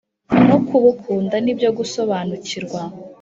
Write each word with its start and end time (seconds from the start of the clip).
no 0.47 0.57
kubukunda 0.67 1.35
ni 1.43 1.53
byo 1.57 1.69
gusobanukirwa. 1.77 2.81